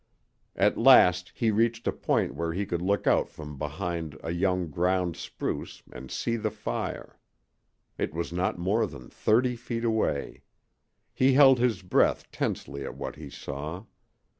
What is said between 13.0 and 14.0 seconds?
he saw.